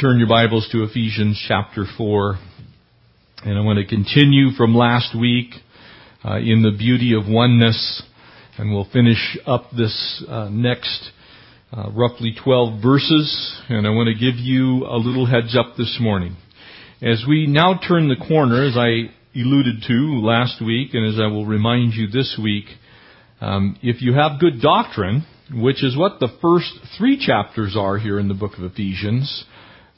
[0.00, 2.38] turn your Bibles to Ephesians chapter 4.
[3.44, 5.50] And I want to continue from last week
[6.24, 8.04] uh, in the beauty of oneness.
[8.58, 11.10] And we'll finish up this uh, next
[11.72, 13.60] uh, roughly 12 verses.
[13.68, 16.36] And I want to give you a little heads up this morning.
[17.02, 21.26] As we now turn the corner, as I alluded to last week, and as I
[21.26, 22.66] will remind you this week,
[23.40, 28.20] um, if you have good doctrine, which is what the first three chapters are here
[28.20, 29.44] in the book of Ephesians,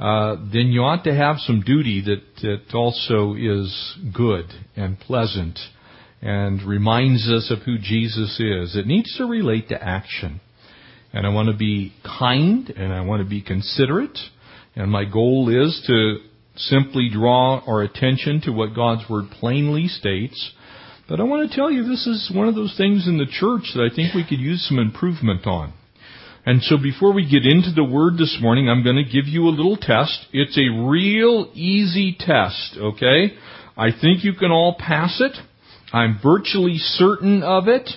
[0.01, 5.59] uh, then you ought to have some duty that, that also is good and pleasant
[6.23, 8.77] and reminds us of who Jesus is.
[8.77, 10.41] It needs to relate to action.
[11.13, 14.19] And I want to be kind and I want to be considerate.
[14.75, 16.19] And my goal is to
[16.57, 20.53] simply draw our attention to what God's Word plainly states.
[21.11, 23.73] But I want to tell you this is one of those things in the church
[23.75, 25.75] that I think we could use some improvement on.
[26.47, 29.45] And so before we get into the word this morning, I'm going to give you
[29.45, 30.27] a little test.
[30.33, 33.35] It's a real easy test, okay?
[33.77, 35.37] I think you can all pass it.
[35.93, 37.91] I'm virtually certain of it.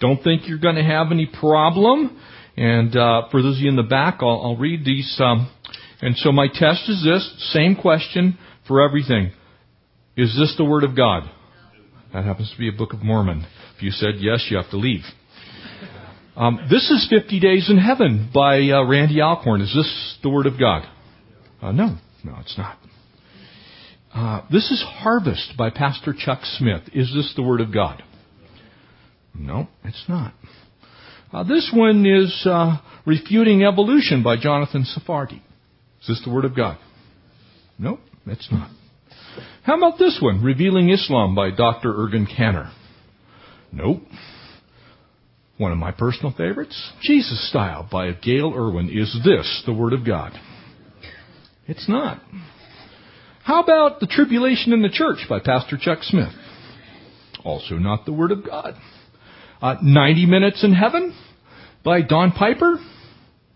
[0.00, 2.18] Don't think you're going to have any problem.
[2.56, 5.20] And uh, for those of you in the back, I'll, I'll read these.
[5.22, 5.50] Um,
[6.00, 9.32] and so my test is this: same question for everything.
[10.16, 11.30] Is this the Word of God?
[12.12, 13.46] That happens to be a Book of Mormon.
[13.76, 15.04] If you said yes, you have to leave.
[16.40, 19.60] Um, this is 50 Days in Heaven by uh, Randy Alcorn.
[19.60, 20.88] Is this the Word of God?
[21.60, 22.78] Uh, no, no, it's not.
[24.14, 26.84] Uh, this is Harvest by Pastor Chuck Smith.
[26.94, 28.02] Is this the Word of God?
[29.34, 30.32] No, it's not.
[31.30, 35.42] Uh, this one is uh, Refuting Evolution by Jonathan Sarfati.
[36.00, 36.78] Is this the Word of God?
[37.78, 38.70] No, it's not.
[39.62, 41.92] How about this one, Revealing Islam by Dr.
[41.92, 42.72] Ergun Caner?
[43.70, 44.00] Nope.
[45.60, 48.88] One of my personal favorites, Jesus Style by Gayle Erwin.
[48.88, 50.32] Is this the Word of God?
[51.66, 52.22] It's not.
[53.44, 56.32] How about The Tribulation in the Church by Pastor Chuck Smith?
[57.44, 58.72] Also not the Word of God.
[59.60, 61.14] Uh, 90 Minutes in Heaven
[61.84, 62.76] by Don Piper?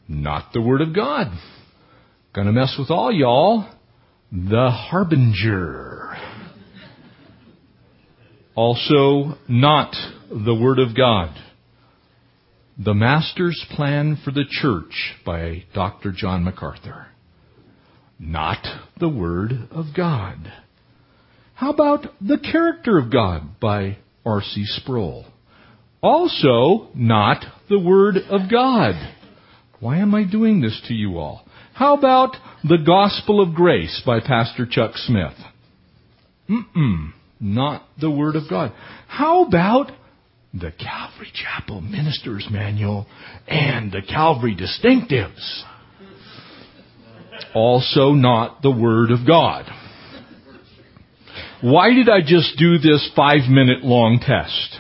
[0.06, 1.28] Not the Word of God.
[2.34, 3.66] Gonna mess with all y'all.
[4.31, 6.19] The Harbinger.
[8.54, 9.94] Also not
[10.28, 11.34] the Word of God.
[12.77, 16.11] The Master's Plan for the Church by Dr.
[16.11, 17.07] John MacArthur.
[18.19, 18.67] Not
[18.99, 20.53] the Word of God.
[21.55, 24.65] How about The Character of God by R.C.
[24.65, 25.27] Sproul?
[26.03, 28.95] Also not the Word of God.
[29.79, 31.47] Why am I doing this to you all?
[31.75, 35.37] How about The Gospel of Grace by Pastor Chuck Smith?
[36.51, 38.73] Mm-mm, not the Word of God.
[39.06, 39.93] How about
[40.54, 43.06] the Calvary Chapel Minister's Manual,
[43.48, 45.62] and the Calvary Distinctives.
[47.54, 49.66] Also not the Word of God.
[51.60, 54.78] Why did I just do this five minute long test?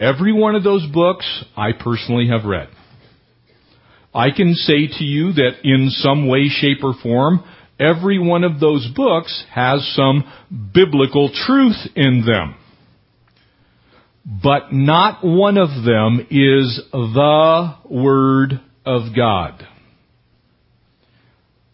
[0.00, 2.68] Every one of those books I personally have read.
[4.14, 7.44] I can say to you that in some way, shape, or form,
[7.78, 10.24] every one of those books has some
[10.72, 12.56] biblical truth in them
[14.24, 19.66] but not one of them is the Word of God.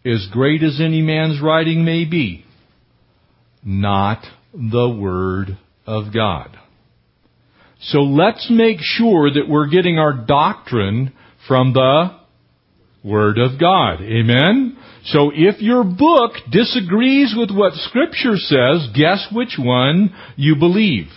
[0.04, 2.44] As great as any man's writing may be,
[3.62, 6.56] not the Word of God.
[7.80, 11.12] So let's make sure that we're getting our doctrine
[11.46, 12.16] from the
[13.04, 14.00] Word of God.
[14.00, 14.78] Amen?
[15.04, 21.08] So if your book disagrees with what Scripture says, guess which one you believe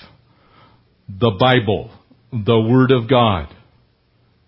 [1.20, 1.92] the Bible,
[2.32, 3.48] the Word of God.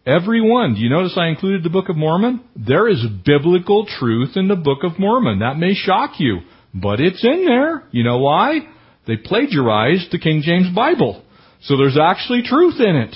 [0.06, 0.76] Every one.
[0.76, 2.42] Do you notice I included the Book of Mormon?
[2.56, 5.40] There is biblical truth in the Book of Mormon.
[5.40, 6.40] That may shock you,
[6.74, 7.84] but it's in there.
[7.92, 8.60] You know why?
[9.08, 11.24] They plagiarized the King James Bible.
[11.62, 13.16] So there's actually truth in it.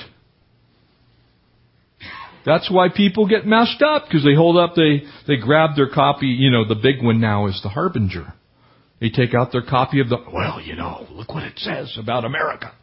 [2.45, 6.27] That's why people get messed up because they hold up, they, they grab their copy,
[6.27, 8.33] you know, the big one now is the Harbinger.
[9.01, 12.23] They take out their copy of the, well, you know, look what it says about
[12.23, 12.73] America.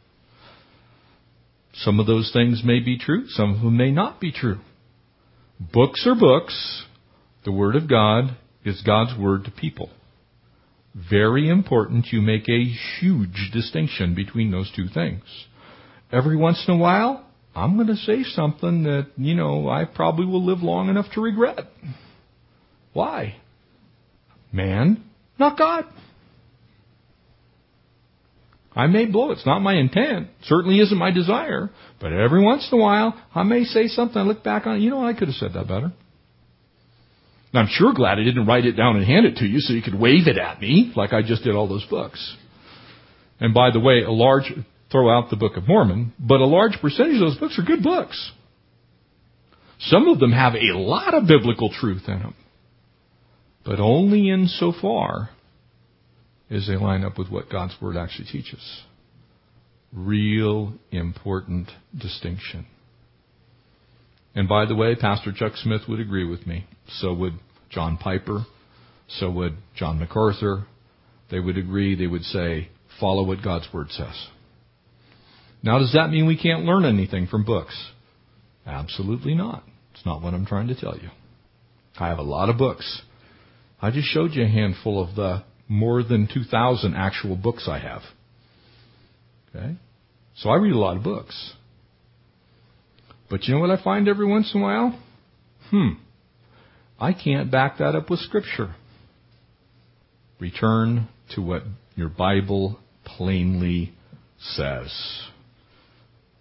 [1.76, 4.59] Some of those things may be true, some of them may not be true.
[5.59, 6.85] Books are books.
[7.44, 9.91] The Word of God is God's Word to people.
[11.11, 12.65] Very important you make a
[13.00, 15.23] huge distinction between those two things.
[16.12, 17.26] Every once in a while,
[17.56, 21.21] I'm going to say something that, you know, I probably will live long enough to
[21.21, 21.67] regret.
[22.93, 23.37] Why?
[24.53, 25.03] Man,
[25.38, 25.85] not God.
[28.76, 29.35] I may blow it.
[29.35, 30.29] It's not my intent.
[30.44, 31.71] Certainly isn't my desire.
[32.00, 34.19] But every once in a while, I may say something.
[34.19, 34.81] I look back on it.
[34.81, 35.93] You know, I could have said that better.
[37.53, 39.75] And I'm sure glad I didn't write it down and hand it to you so
[39.75, 42.37] you could wave it at me like I just did all those books.
[43.38, 44.53] And by the way, a large,
[44.91, 47.82] throw out the Book of Mormon, but a large percentage of those books are good
[47.82, 48.32] books.
[49.79, 52.35] Some of them have a lot of biblical truth in them,
[53.65, 55.31] but only insofar
[56.50, 58.82] as they line up with what God's Word actually teaches.
[59.93, 62.67] Real important distinction.
[64.35, 66.67] And by the way, Pastor Chuck Smith would agree with me.
[66.88, 67.35] So would
[67.70, 68.44] John Piper.
[69.08, 70.67] So would John MacArthur.
[71.31, 71.94] They would agree.
[71.94, 72.69] They would say,
[73.00, 74.26] follow what God's Word says.
[75.62, 77.90] Now, does that mean we can't learn anything from books?
[78.67, 79.64] Absolutely not.
[79.94, 81.08] It's not what I'm trying to tell you.
[81.97, 83.02] I have a lot of books.
[83.81, 88.02] I just showed you a handful of the more than 2,000 actual books I have.
[89.49, 89.76] Okay?
[90.37, 91.52] So I read a lot of books.
[93.31, 94.99] But you know what I find every once in a while?
[95.70, 95.88] Hmm.
[97.00, 98.75] I can't back that up with Scripture.
[100.38, 101.62] Return to what
[101.96, 103.93] your Bible plainly
[104.38, 104.93] says.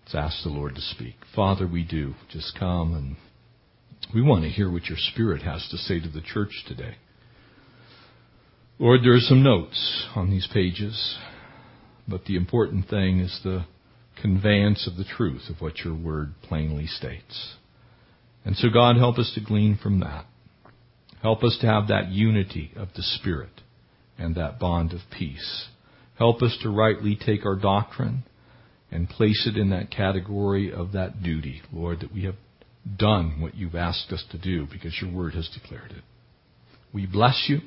[0.02, 1.16] Let's ask the Lord to speak.
[1.36, 2.14] Father, we do.
[2.30, 3.16] Just come and
[4.14, 6.96] we want to hear what your Spirit has to say to the church today.
[8.80, 11.18] Lord, there are some notes on these pages,
[12.08, 13.66] but the important thing is the
[14.20, 17.56] conveyance of the truth of what your word plainly states.
[18.44, 20.26] And so, God, help us to glean from that.
[21.22, 23.62] Help us to have that unity of the Spirit
[24.18, 25.68] and that bond of peace.
[26.18, 28.24] Help us to rightly take our doctrine
[28.92, 32.36] and place it in that category of that duty, Lord, that we have
[32.98, 36.04] done what you've asked us to do because your word has declared it.
[36.92, 37.62] We bless you.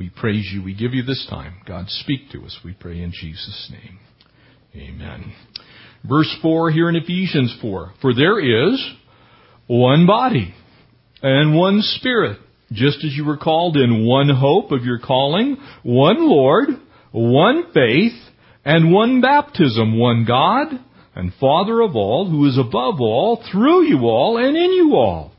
[0.00, 0.62] We praise you.
[0.62, 1.60] We give you this time.
[1.66, 2.58] God, speak to us.
[2.64, 3.98] We pray in Jesus' name.
[4.74, 5.30] Amen.
[6.08, 7.92] Verse 4 here in Ephesians 4.
[8.00, 8.82] For there is
[9.66, 10.54] one body
[11.22, 12.38] and one spirit,
[12.72, 16.70] just as you were called in one hope of your calling, one Lord,
[17.12, 18.18] one faith,
[18.64, 20.68] and one baptism, one God
[21.14, 25.32] and Father of all, who is above all, through you all, and in you all.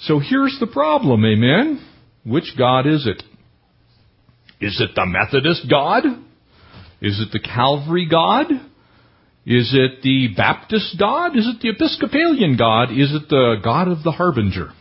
[0.00, 1.86] So here's the problem, amen?
[2.26, 3.22] Which God is it?
[4.60, 6.04] Is it the Methodist God?
[7.00, 8.46] Is it the Calvary God?
[9.46, 11.36] Is it the Baptist God?
[11.36, 12.92] Is it the Episcopalian God?
[12.92, 14.72] Is it the God of the Harbinger?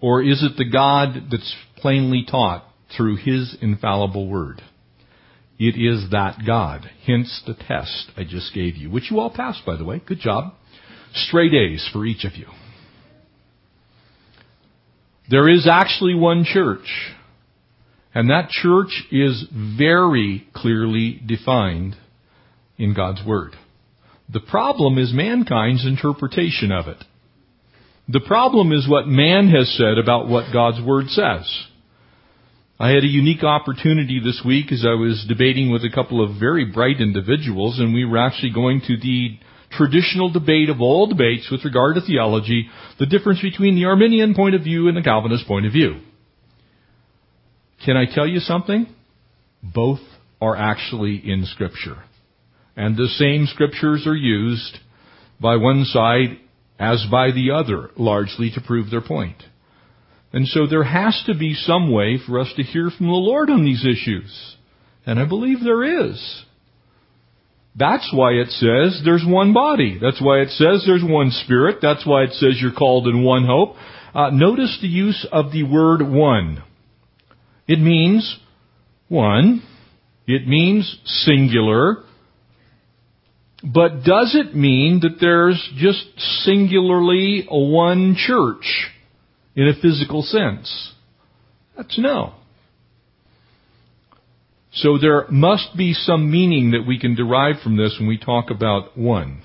[0.00, 2.64] Or is it the God that's plainly taught
[2.96, 4.62] through His infallible Word?
[5.58, 6.88] It is that God.
[7.04, 10.00] Hence the test I just gave you, which you all passed, by the way.
[10.06, 10.54] Good job.
[11.14, 12.46] Straight A's for each of you.
[15.30, 16.86] There is actually one church,
[18.18, 19.46] and that church is
[19.78, 21.94] very clearly defined
[22.76, 23.54] in God's Word.
[24.28, 26.96] The problem is mankind's interpretation of it.
[28.08, 31.48] The problem is what man has said about what God's Word says.
[32.80, 36.40] I had a unique opportunity this week as I was debating with a couple of
[36.40, 39.38] very bright individuals, and we were actually going to the
[39.70, 42.68] traditional debate of all debates with regard to theology,
[42.98, 46.00] the difference between the Arminian point of view and the Calvinist point of view.
[47.84, 48.86] Can I tell you something?
[49.62, 50.00] Both
[50.40, 52.02] are actually in Scripture.
[52.76, 54.78] And the same Scriptures are used
[55.40, 56.38] by one side
[56.78, 59.42] as by the other, largely to prove their point.
[60.32, 63.50] And so there has to be some way for us to hear from the Lord
[63.50, 64.56] on these issues.
[65.06, 66.44] And I believe there is.
[67.74, 69.98] That's why it says there's one body.
[70.00, 71.78] That's why it says there's one spirit.
[71.80, 73.76] That's why it says you're called in one hope.
[74.14, 76.62] Uh, notice the use of the word one.
[77.68, 78.38] It means
[79.08, 79.62] one.
[80.26, 81.98] It means singular.
[83.62, 88.90] But does it mean that there's just singularly a one church?
[89.58, 90.92] in a physical sense?
[91.76, 92.34] That's no.
[94.72, 98.50] So there must be some meaning that we can derive from this when we talk
[98.50, 99.44] about one.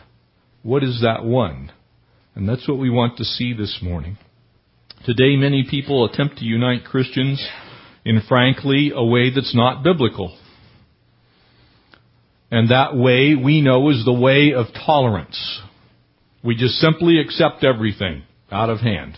[0.62, 1.72] What is that one?
[2.36, 4.20] And that's what we want to see this morning.
[5.04, 7.44] Today many people attempt to unite Christians
[8.06, 10.38] in frankly a way that's not biblical.
[12.52, 15.62] And that way we know is the way of tolerance.
[16.44, 19.18] We just simply accept everything out of hand.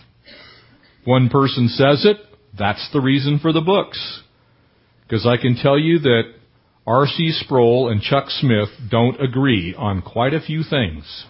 [1.04, 2.16] One person says it,
[2.58, 4.22] that's the reason for the books.
[5.02, 6.22] Because I can tell you that
[6.86, 7.32] R.C.
[7.32, 11.26] Sproul and Chuck Smith don't agree on quite a few things.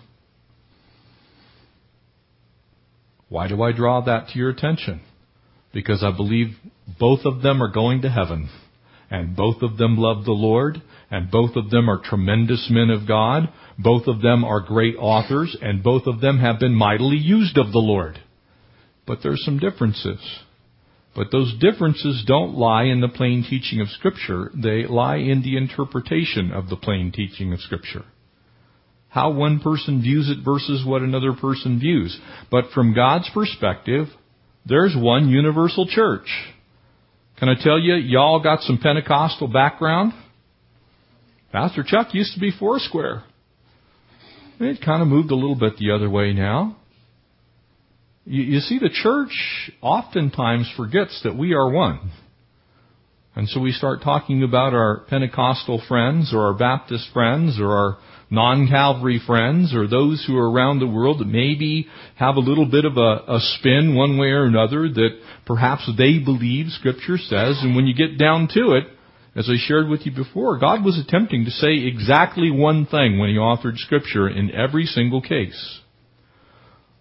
[3.29, 5.01] Why do I draw that to your attention?
[5.73, 6.57] Because I believe
[6.99, 8.49] both of them are going to heaven.
[9.11, 10.83] And both of them love the Lord.
[11.11, 13.49] And both of them are tremendous men of God.
[13.79, 15.57] Both of them are great authors.
[15.61, 18.19] And both of them have been mightily used of the Lord.
[19.07, 20.21] but there's some differences.
[21.15, 24.51] But those differences don't lie in the plain teaching of Scripture.
[24.55, 28.05] They lie in the interpretation of the plain teaching of Scripture.
[29.09, 32.19] How one person views it versus what another person views.
[32.51, 34.09] But from God's perspective,
[34.67, 36.27] there's one universal church.
[37.39, 40.13] Can I tell you, y'all got some Pentecostal background?
[41.53, 43.25] Pastor Chuck used to be Foursquare.
[44.59, 46.77] It kind of moved a little bit the other way now.
[48.25, 52.11] You, you see, the church oftentimes forgets that we are one.
[53.37, 57.99] And so we start talking about our Pentecostal friends or our Baptist friends or our
[58.31, 62.87] non-Calvary friends or those who are around the world that maybe have a little bit
[62.87, 67.61] of a, a spin one way or another that perhaps they believe Scripture says.
[67.61, 68.85] And when you get down to it,
[69.37, 73.29] as I shared with you before, God was attempting to say exactly one thing when
[73.29, 75.81] He authored Scripture in every single case.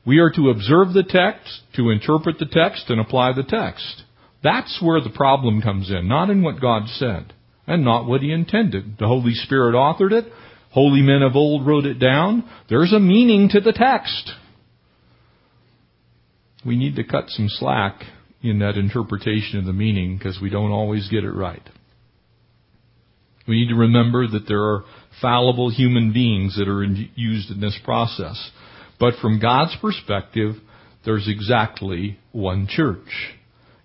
[0.05, 4.03] We are to observe the text, to interpret the text, and apply the text.
[4.45, 7.33] That's where the problem comes in, not in what God said,
[7.65, 8.99] and not what He intended.
[8.99, 10.31] The Holy Spirit authored it.
[10.69, 12.47] Holy men of old wrote it down.
[12.69, 14.33] There's a meaning to the text.
[16.63, 18.03] We need to cut some slack
[18.43, 21.67] in that interpretation of the meaning because we don't always get it right.
[23.47, 24.83] We need to remember that there are
[25.23, 28.51] fallible human beings that are in, used in this process.
[28.99, 30.53] But from God's perspective,
[31.03, 33.09] there's exactly one church.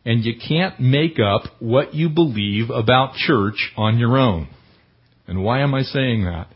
[0.04, 4.48] And you can't make up what you believe about church on your own.
[5.26, 6.48] And why am I saying that?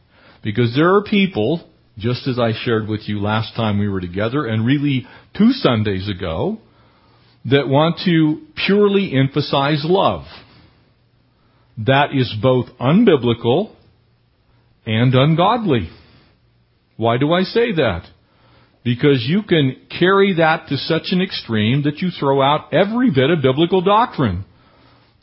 [0.43, 4.47] Because there are people, just as I shared with you last time we were together,
[4.47, 6.59] and really two Sundays ago,
[7.45, 10.25] that want to purely emphasize love.
[11.77, 13.75] That is both unbiblical
[14.87, 15.91] and ungodly.
[16.97, 18.05] Why do I say that?
[18.85, 23.31] Because you can carry that to such an extreme that you throw out every bit
[23.31, 24.45] of biblical doctrine.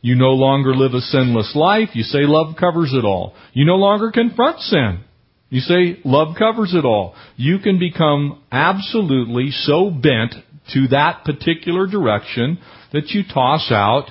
[0.01, 1.89] You no longer live a sinless life.
[1.93, 3.35] You say love covers it all.
[3.53, 5.03] You no longer confront sin.
[5.49, 7.13] You say love covers it all.
[7.35, 10.33] You can become absolutely so bent
[10.73, 12.57] to that particular direction
[12.93, 14.05] that you toss out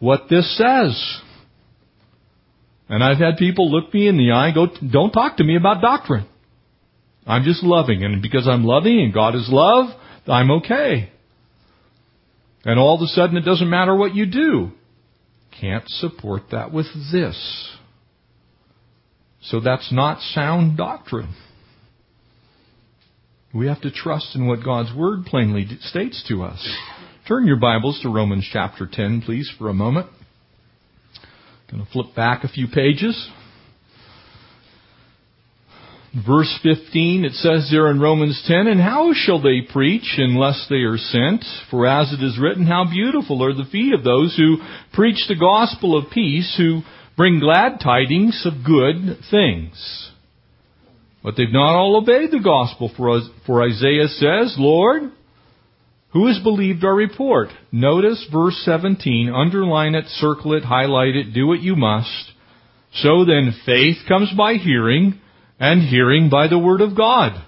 [0.00, 1.20] what this says.
[2.88, 5.56] And I've had people look me in the eye and go, don't talk to me
[5.56, 6.26] about doctrine.
[7.26, 8.04] I'm just loving.
[8.04, 9.88] And because I'm loving and God is love,
[10.26, 11.10] I'm okay.
[12.64, 14.70] And all of a sudden it doesn't matter what you do.
[15.60, 17.76] Can't support that with this.
[19.42, 21.34] So that's not sound doctrine.
[23.54, 26.76] We have to trust in what God's Word plainly states to us.
[27.28, 30.08] Turn your Bibles to Romans chapter 10, please, for a moment.
[31.68, 33.30] I'm Going to flip back a few pages.
[36.14, 40.82] Verse 15, it says there in Romans 10, And how shall they preach unless they
[40.82, 41.44] are sent?
[41.72, 44.58] For as it is written, How beautiful are the feet of those who
[44.92, 46.82] preach the gospel of peace, who
[47.16, 50.10] bring glad tidings of good things.
[51.24, 55.10] But they've not all obeyed the gospel, for, for Isaiah says, Lord,
[56.12, 57.48] who has believed our report?
[57.72, 62.30] Notice verse 17, underline it, circle it, highlight it, do what you must.
[62.94, 65.18] So then faith comes by hearing,
[65.64, 67.42] and hearing by the Word of God.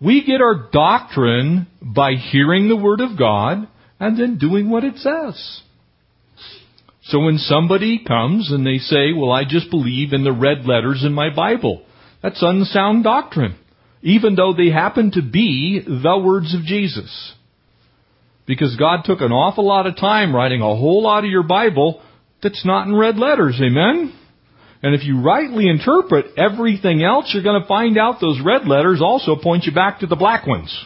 [0.00, 3.68] We get our doctrine by hearing the Word of God
[4.00, 5.60] and then doing what it says.
[7.02, 11.04] So when somebody comes and they say, well, I just believe in the red letters
[11.04, 11.84] in my Bible,
[12.22, 13.56] that's unsound doctrine.
[14.00, 17.34] Even though they happen to be the words of Jesus.
[18.46, 22.02] Because God took an awful lot of time writing a whole lot of your Bible
[22.42, 23.60] that's not in red letters.
[23.62, 24.14] Amen?
[24.84, 29.00] And if you rightly interpret everything else, you're going to find out those red letters
[29.00, 30.78] also point you back to the black ones.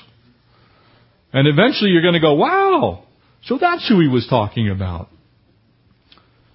[1.32, 3.02] And eventually you're going to go, wow,
[3.42, 5.08] so that's who he was talking about.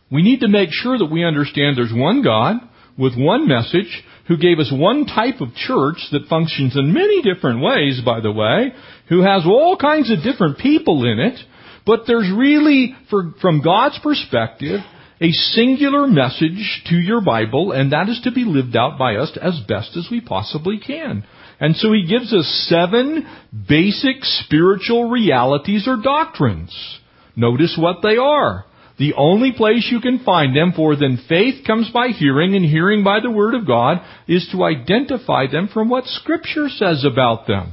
[0.09, 2.62] We need to make sure that we understand there's one God
[2.97, 7.62] with one message who gave us one type of church that functions in many different
[7.62, 8.71] ways, by the way,
[9.09, 11.38] who has all kinds of different people in it,
[11.85, 14.79] but there's really, for, from God's perspective,
[15.24, 19.38] a singular message to your Bible, and that is to be lived out by us
[19.42, 21.24] as best as we possibly can.
[21.62, 23.25] And so he gives us seven
[23.70, 27.00] basic spiritual realities or doctrines.
[27.38, 28.65] Notice what they are.
[29.00, 33.06] The only place you can find them, for then faith comes by hearing, and hearing
[33.06, 37.72] by the Word of God, is to identify them from what Scripture says about them.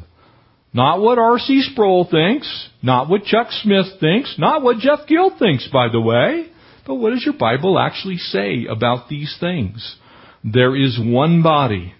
[0.72, 1.62] Not what R.C.
[1.72, 6.46] Sproul thinks, not what Chuck Smith thinks, not what Jeff Gill thinks, by the way.
[6.86, 9.96] But what does your Bible actually say about these things?
[10.42, 11.94] There is one body,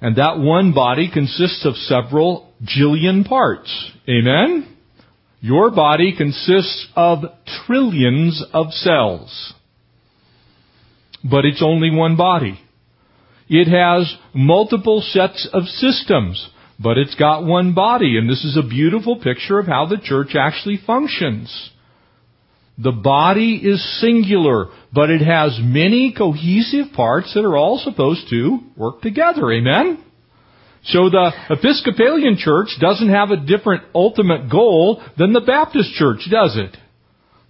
[0.00, 3.92] And that one body consists of several jillion parts.
[4.08, 4.76] Amen?
[5.40, 7.24] Your body consists of
[7.66, 9.54] trillions of cells.
[11.24, 12.60] But it's only one body.
[13.48, 18.18] It has multiple sets of systems, but it's got one body.
[18.18, 21.70] And this is a beautiful picture of how the church actually functions.
[22.78, 28.60] The body is singular, but it has many cohesive parts that are all supposed to
[28.76, 29.50] work together.
[29.50, 30.04] Amen?
[30.84, 36.56] So the Episcopalian church doesn't have a different ultimate goal than the Baptist church, does
[36.56, 36.76] it?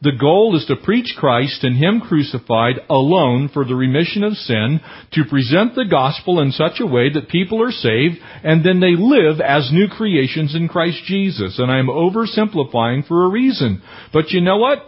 [0.01, 4.81] The goal is to preach Christ and Him crucified alone for the remission of sin,
[5.13, 8.95] to present the gospel in such a way that people are saved, and then they
[8.97, 11.59] live as new creations in Christ Jesus.
[11.59, 13.83] And I'm oversimplifying for a reason.
[14.13, 14.79] But you know what?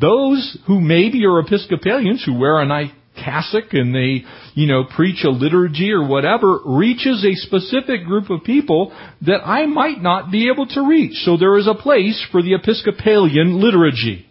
[0.00, 5.24] Those who maybe are Episcopalians who wear a nice cassock and they, you know, preach
[5.24, 8.92] a liturgy or whatever reaches a specific group of people
[9.22, 11.14] that I might not be able to reach.
[11.24, 14.26] So there is a place for the Episcopalian liturgy.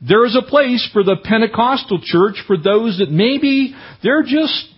[0.00, 4.68] There is a place for the Pentecostal church for those that maybe they're just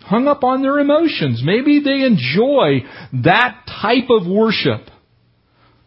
[0.00, 1.42] hung up on their emotions.
[1.44, 2.86] Maybe they enjoy
[3.24, 4.88] that type of worship.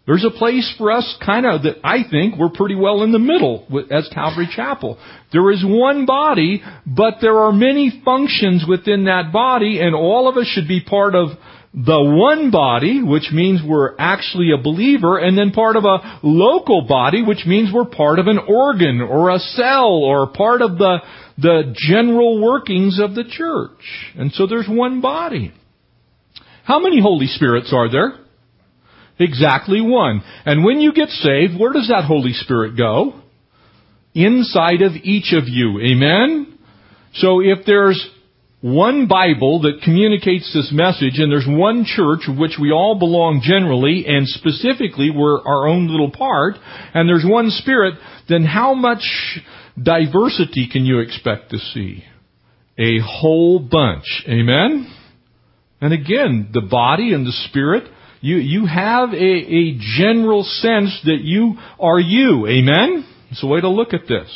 [0.07, 3.19] There's a place for us kind of that I think we're pretty well in the
[3.19, 4.97] middle as Calvary Chapel.
[5.31, 10.37] There is one body, but there are many functions within that body and all of
[10.37, 11.29] us should be part of
[11.73, 16.85] the one body, which means we're actually a believer, and then part of a local
[16.85, 20.97] body, which means we're part of an organ or a cell or part of the,
[21.37, 24.11] the general workings of the church.
[24.17, 25.53] And so there's one body.
[26.65, 28.17] How many Holy Spirits are there?
[29.21, 30.23] Exactly one.
[30.45, 33.21] And when you get saved, where does that Holy Spirit go?
[34.13, 35.79] Inside of each of you.
[35.79, 36.57] Amen?
[37.13, 38.09] So if there's
[38.61, 43.41] one Bible that communicates this message, and there's one church of which we all belong
[43.43, 46.55] generally, and specifically we're our own little part,
[46.93, 47.95] and there's one Spirit,
[48.29, 49.03] then how much
[49.81, 52.03] diversity can you expect to see?
[52.77, 54.23] A whole bunch.
[54.27, 54.93] Amen?
[55.81, 57.83] And again, the body and the Spirit
[58.21, 62.47] you, you have a, a general sense that you are you.
[62.47, 63.05] Amen?
[63.31, 64.29] It's a way to look at this.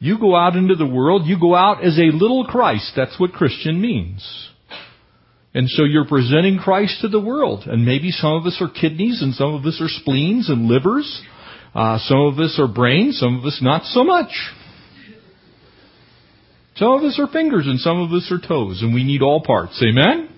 [0.00, 2.92] You go out into the world, you go out as a little Christ.
[2.96, 4.48] That's what Christian means.
[5.54, 7.64] And so you're presenting Christ to the world.
[7.66, 11.22] And maybe some of us are kidneys and some of us are spleens and livers.
[11.74, 14.30] Uh, some of us are brains, some of us not so much.
[16.74, 19.42] Some of us are fingers and some of us are toes and we need all
[19.42, 19.80] parts.
[19.82, 20.28] Amen?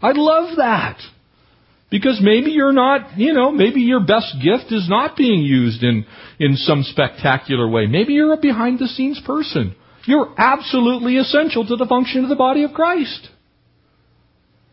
[0.00, 1.00] I love that.
[1.90, 6.06] Because maybe you're not, you know, maybe your best gift is not being used in,
[6.38, 7.86] in some spectacular way.
[7.86, 9.74] Maybe you're a behind the scenes person.
[10.06, 13.28] You're absolutely essential to the function of the body of Christ.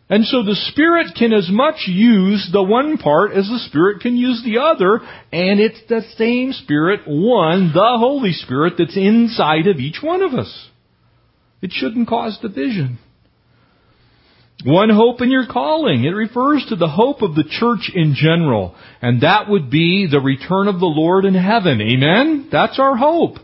[0.09, 4.15] And so the Spirit can as much use the one part as the Spirit can
[4.15, 5.01] use the other,
[5.33, 10.33] and it's the same Spirit, one, the Holy Spirit, that's inside of each one of
[10.33, 10.69] us.
[11.61, 12.99] It shouldn't cause division.
[14.65, 16.03] One hope in your calling.
[16.03, 18.75] It refers to the hope of the church in general.
[19.01, 21.79] And that would be the return of the Lord in heaven.
[21.79, 22.49] Amen?
[22.51, 23.37] That's our hope.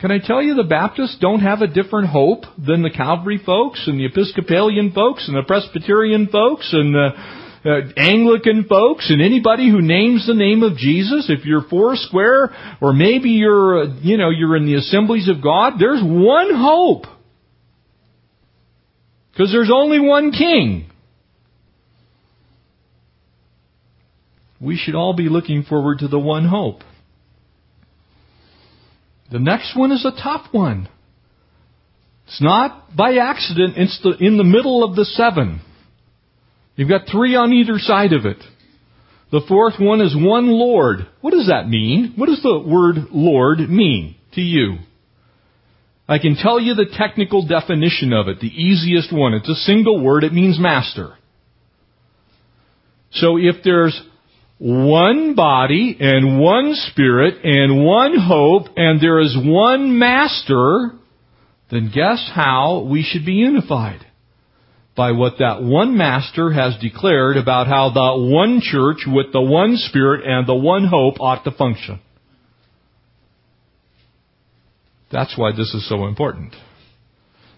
[0.00, 3.86] Can I tell you the Baptists don't have a different hope than the Calvary folks
[3.86, 7.10] and the Episcopalian folks and the Presbyterian folks and the
[7.62, 12.50] uh, Anglican folks and anybody who names the name of Jesus, if you're four square
[12.80, 17.04] or maybe you're, uh, you know, you're in the assemblies of God, there's one hope.
[19.40, 20.90] Because there's only one king.
[24.60, 26.82] We should all be looking forward to the one hope.
[29.32, 30.90] The next one is a tough one.
[32.26, 35.62] It's not by accident, it's the, in the middle of the seven.
[36.76, 38.44] You've got three on either side of it.
[39.32, 41.08] The fourth one is one Lord.
[41.22, 42.12] What does that mean?
[42.14, 44.80] What does the word Lord mean to you?
[46.10, 49.32] I can tell you the technical definition of it, the easiest one.
[49.32, 51.14] It's a single word, it means master.
[53.12, 53.98] So if there's
[54.58, 60.90] one body and one spirit and one hope and there is one master,
[61.70, 64.04] then guess how we should be unified?
[64.96, 69.76] By what that one master has declared about how the one church with the one
[69.76, 72.00] spirit and the one hope ought to function.
[75.10, 76.54] That's why this is so important.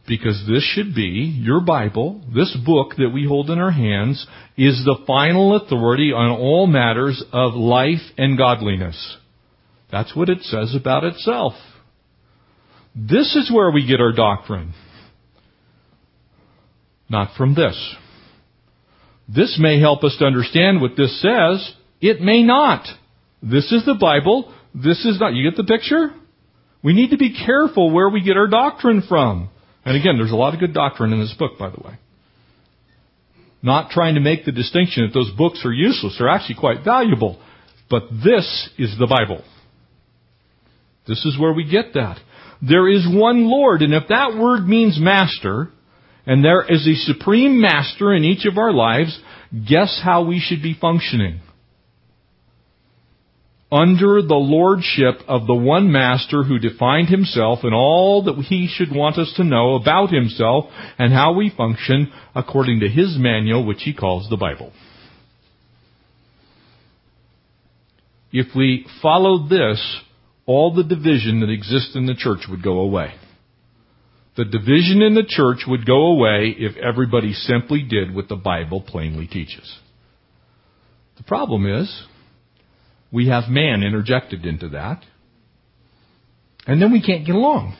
[0.08, 4.82] Because this should be, your Bible, this book that we hold in our hands, is
[4.84, 9.16] the final authority on all matters of life and godliness.
[9.92, 11.52] That's what it says about itself.
[12.96, 14.74] This is where we get our doctrine.
[17.08, 17.94] not from this.
[19.28, 21.74] This may help us to understand what this says.
[22.00, 22.86] It may not.
[23.42, 24.52] This is the Bible.
[24.74, 25.34] This is not.
[25.34, 26.10] You get the picture?
[26.82, 29.50] We need to be careful where we get our doctrine from.
[29.84, 31.94] And again, there's a lot of good doctrine in this book, by the way.
[33.62, 36.16] Not trying to make the distinction that those books are useless.
[36.18, 37.40] They're actually quite valuable.
[37.88, 39.44] But this is the Bible.
[41.06, 42.18] This is where we get that.
[42.60, 45.68] There is one Lord, and if that word means master,
[46.26, 49.18] and there is a supreme master in each of our lives,
[49.68, 51.40] guess how we should be functioning?
[53.72, 58.94] Under the lordship of the one master who defined himself and all that he should
[58.94, 60.66] want us to know about himself
[60.98, 64.72] and how we function according to his manual, which he calls the Bible.
[68.30, 70.00] If we followed this,
[70.44, 73.14] all the division that exists in the church would go away.
[74.36, 78.82] The division in the church would go away if everybody simply did what the Bible
[78.82, 79.78] plainly teaches.
[81.16, 82.04] The problem is,
[83.12, 85.04] we have man interjected into that,
[86.66, 87.76] and then we can't get along.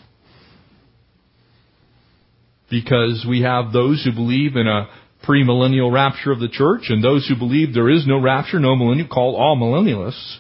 [2.71, 4.89] Because we have those who believe in a
[5.27, 9.09] premillennial rapture of the church, and those who believe there is no rapture, no millennial,
[9.09, 10.37] called amillennialists,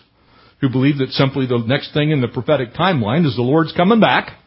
[0.61, 4.01] who believe that simply the next thing in the prophetic timeline is the Lord's coming
[4.01, 4.39] back.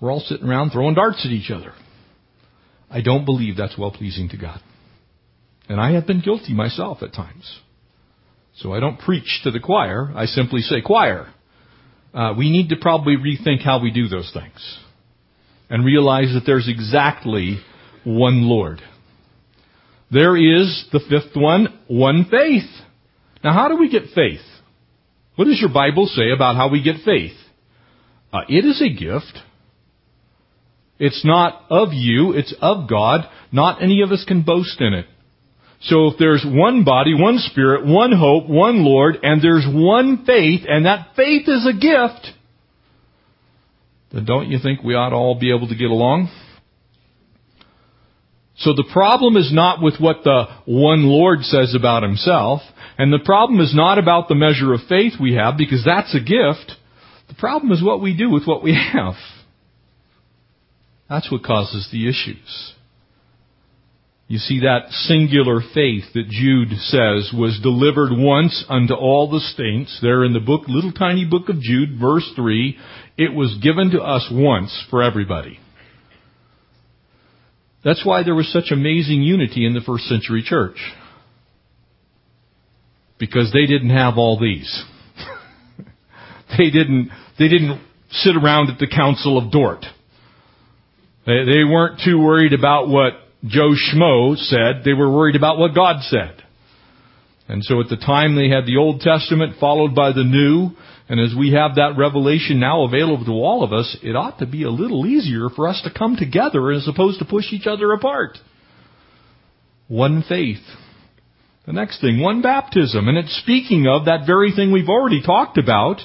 [0.00, 1.72] We're all sitting around throwing darts at each other.
[2.90, 4.60] I don't believe that's well pleasing to God.
[5.68, 7.60] And I have been guilty myself at times.
[8.56, 10.12] So I don't preach to the choir.
[10.14, 11.32] I simply say, choir,
[12.12, 14.78] uh, we need to probably rethink how we do those things.
[15.68, 17.58] And realize that there's exactly
[18.04, 18.80] one Lord.
[20.10, 22.70] There is the fifth one, one faith.
[23.42, 24.44] Now how do we get faith?
[25.36, 27.36] What does your Bible say about how we get faith?
[28.32, 29.38] Uh, it is a gift.
[30.98, 33.28] It's not of you, it's of God.
[33.50, 35.06] Not any of us can boast in it.
[35.84, 40.62] So if there's one body, one spirit, one hope, one Lord, and there's one faith,
[40.66, 42.28] and that faith is a gift,
[44.12, 46.30] then don't you think we ought to all be able to get along?
[48.56, 52.62] So the problem is not with what the one Lord says about himself,
[52.96, 56.20] and the problem is not about the measure of faith we have, because that's a
[56.20, 56.78] gift.
[57.28, 59.14] The problem is what we do with what we have.
[61.10, 62.72] That's what causes the issues.
[64.26, 69.98] You see that singular faith that Jude says was delivered once unto all the saints
[70.00, 72.78] there in the book, little tiny book of Jude, verse 3.
[73.18, 75.60] It was given to us once for everybody.
[77.84, 80.78] That's why there was such amazing unity in the first century church.
[83.18, 84.84] Because they didn't have all these.
[86.58, 87.78] they didn't, they didn't
[88.10, 89.84] sit around at the Council of Dort.
[91.26, 93.12] They, they weren't too worried about what
[93.46, 94.82] Joe Schmo said.
[94.84, 96.42] They were worried about what God said.
[97.46, 100.70] And so at the time they had the Old Testament followed by the New,
[101.08, 104.46] and as we have that revelation now available to all of us, it ought to
[104.46, 107.92] be a little easier for us to come together as opposed to push each other
[107.92, 108.38] apart.
[109.88, 110.62] One faith.
[111.66, 113.08] The next thing, one baptism.
[113.08, 116.00] And it's speaking of that very thing we've already talked about,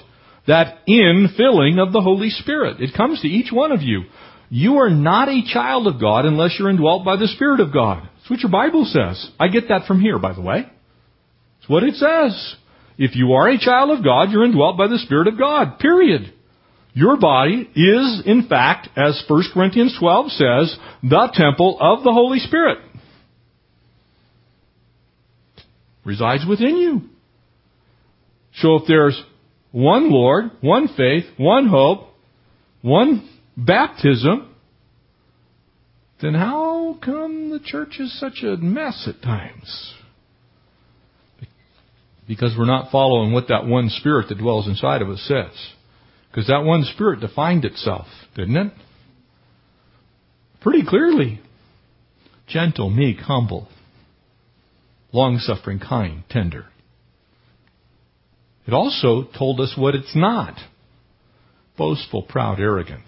[0.48, 2.82] that infilling of the Holy Spirit.
[2.82, 4.04] It comes to each one of you.
[4.50, 8.10] You are not a child of God unless you're indwelt by the Spirit of God.
[8.16, 9.30] That's what your Bible says.
[9.40, 10.66] I get that from here, by the way.
[11.60, 12.56] It's what it says.
[12.98, 15.80] If you are a child of God, you're indwelt by the Spirit of God.
[15.80, 16.34] Period.
[16.94, 22.40] Your body is, in fact, as 1 Corinthians 12 says, the temple of the Holy
[22.40, 22.80] Spirit.
[26.04, 27.02] Resides within you.
[28.56, 29.22] So if there's
[29.72, 32.08] one Lord, one faith, one hope,
[32.82, 34.54] one baptism,
[36.22, 39.94] then how come the church is such a mess at times?
[42.28, 45.52] Because we're not following what that one spirit that dwells inside of us says.
[46.30, 48.74] Because that one spirit defined itself, didn't it?
[50.62, 51.42] Pretty clearly.
[52.48, 53.68] Gentle, meek, humble,
[55.12, 56.66] long suffering, kind, tender.
[58.68, 60.56] It also told us what it's not.
[61.78, 63.06] Boastful, proud, arrogant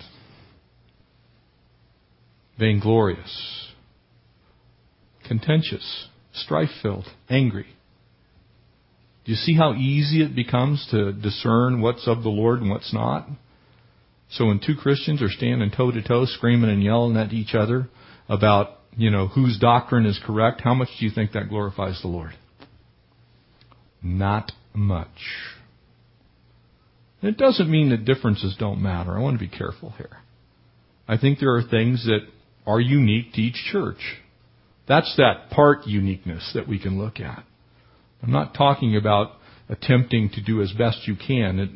[2.60, 3.72] vainglorious,
[5.28, 7.68] contentious, strife filled, angry.
[9.26, 12.94] Do you see how easy it becomes to discern what's of the Lord and what's
[12.94, 13.28] not?
[14.32, 17.90] So when two Christians are standing toe to toe, screaming and yelling at each other
[18.30, 22.08] about, you know, whose doctrine is correct, how much do you think that glorifies the
[22.08, 22.34] Lord?
[24.02, 25.08] Not much.
[27.22, 29.16] It doesn't mean that differences don't matter.
[29.16, 30.18] I want to be careful here.
[31.08, 32.22] I think there are things that
[32.66, 34.20] are unique to each church.
[34.88, 37.44] That's that part uniqueness that we can look at.
[38.22, 39.32] I'm not talking about
[39.70, 41.70] attempting to do as best you can at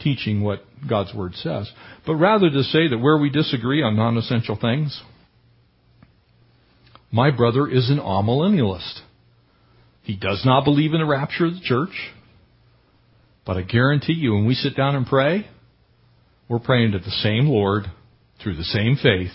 [0.00, 1.70] teaching what God's Word says,
[2.06, 5.02] but rather to say that where we disagree on non-essential things,
[7.10, 9.00] my brother is an amillennialist.
[10.02, 12.12] He does not believe in the rapture of the church.
[13.46, 15.46] But I guarantee you, when we sit down and pray,
[16.48, 17.84] we're praying to the same Lord
[18.44, 19.32] through the same faith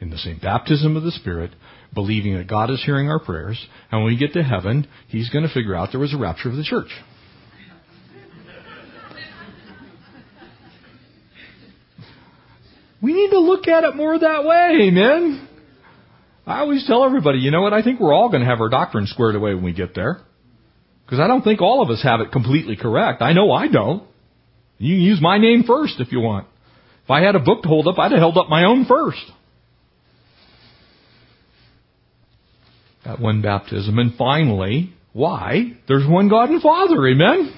[0.00, 1.52] in the same baptism of the Spirit,
[1.94, 3.64] believing that God is hearing our prayers.
[3.90, 6.50] And when we get to heaven, He's going to figure out there was a rapture
[6.50, 6.90] of the church.
[13.02, 15.48] We need to look at it more that way, amen.
[16.46, 17.72] I always tell everybody, you know what?
[17.72, 20.20] I think we're all going to have our doctrine squared away when we get there.
[21.04, 23.22] Because I don't think all of us have it completely correct.
[23.22, 24.02] I know I don't.
[24.78, 26.48] You can use my name first if you want.
[27.06, 29.22] If I had a book to hold up, I'd have held up my own first.
[33.04, 33.96] That one baptism.
[34.00, 35.76] And finally, why?
[35.86, 37.06] There's one God and Father.
[37.06, 37.54] Amen?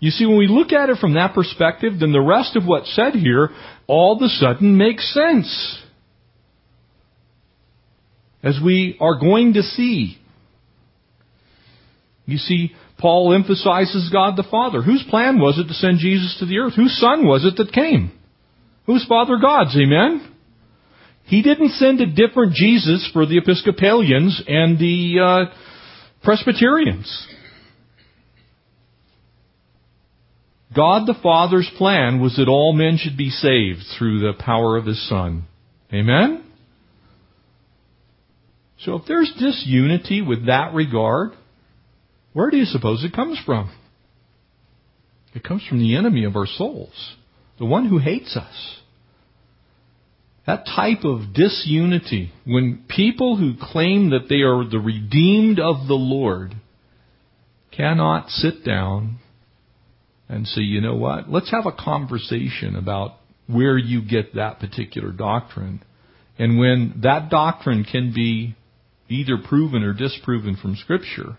[0.00, 2.92] You see, when we look at it from that perspective, then the rest of what's
[2.96, 3.50] said here
[3.86, 5.78] all of a sudden makes sense
[8.42, 10.19] as we are going to see.
[12.30, 14.82] You see, Paul emphasizes God the Father.
[14.82, 16.74] Whose plan was it to send Jesus to the earth?
[16.74, 18.12] Whose son was it that came?
[18.86, 19.76] Whose Father God's?
[19.76, 20.26] Amen?
[21.24, 25.54] He didn't send a different Jesus for the Episcopalians and the uh,
[26.24, 27.28] Presbyterians.
[30.74, 34.86] God the Father's plan was that all men should be saved through the power of
[34.86, 35.44] His Son.
[35.92, 36.44] Amen?
[38.84, 41.32] So if there's disunity with that regard,
[42.32, 43.70] where do you suppose it comes from?
[45.34, 47.16] It comes from the enemy of our souls,
[47.58, 48.78] the one who hates us.
[50.46, 55.94] That type of disunity, when people who claim that they are the redeemed of the
[55.94, 56.54] Lord
[57.70, 59.18] cannot sit down
[60.28, 63.16] and say, you know what, let's have a conversation about
[63.46, 65.82] where you get that particular doctrine.
[66.38, 68.56] And when that doctrine can be
[69.08, 71.36] either proven or disproven from Scripture,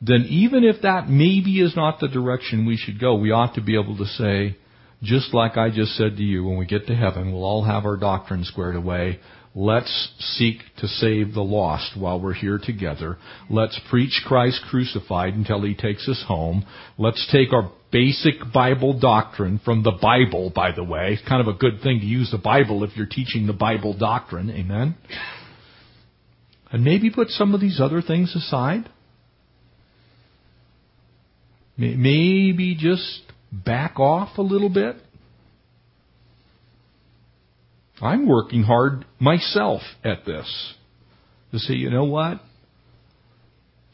[0.00, 3.62] then even if that maybe is not the direction we should go, we ought to
[3.62, 4.56] be able to say,
[5.02, 7.84] just like I just said to you, when we get to heaven, we'll all have
[7.84, 9.20] our doctrine squared away.
[9.54, 13.16] Let's seek to save the lost while we're here together.
[13.48, 16.66] Let's preach Christ crucified until He takes us home.
[16.98, 21.14] Let's take our basic Bible doctrine from the Bible, by the way.
[21.14, 23.96] It's kind of a good thing to use the Bible if you're teaching the Bible
[23.96, 24.50] doctrine.
[24.50, 24.96] Amen?
[26.70, 28.90] And maybe put some of these other things aside.
[31.76, 34.96] Maybe just back off a little bit.
[38.00, 40.74] I'm working hard myself at this
[41.52, 42.40] to say, you know what?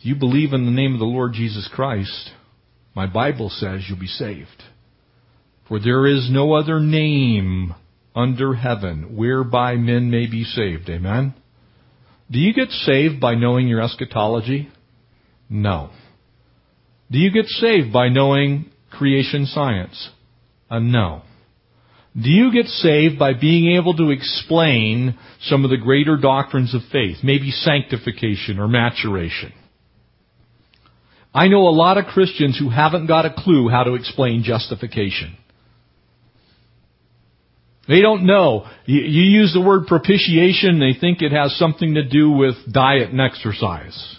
[0.01, 2.31] You believe in the name of the Lord Jesus Christ,
[2.95, 4.63] my Bible says you'll be saved.
[5.69, 7.75] For there is no other name
[8.15, 10.89] under heaven whereby men may be saved.
[10.91, 11.35] Amen?
[12.31, 14.71] Do you get saved by knowing your eschatology?
[15.49, 15.91] No.
[17.13, 20.09] Do you get saved by knowing creation science?
[20.71, 21.23] A no.
[22.21, 26.81] Do you get saved by being able to explain some of the greater doctrines of
[26.91, 29.53] faith, maybe sanctification or maturation?
[31.35, 35.37] I know a lot of Christians who haven't got a clue how to explain justification.
[37.89, 38.67] They don't know.
[38.87, 43.11] You, you use the word propitiation, they think it has something to do with diet
[43.11, 44.17] and exercise.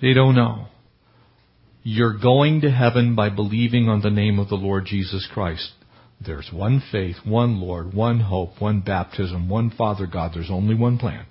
[0.00, 0.66] They don't know.
[1.86, 5.70] You're going to heaven by believing on the name of the Lord Jesus Christ.
[6.24, 10.32] There's one faith, one Lord, one hope, one baptism, one Father God.
[10.34, 11.26] There's only one plan.